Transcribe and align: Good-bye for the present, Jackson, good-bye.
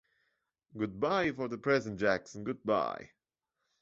Good-bye 0.75 1.31
for 1.33 1.47
the 1.47 1.59
present, 1.59 1.99
Jackson, 1.99 2.43
good-bye. 2.43 3.11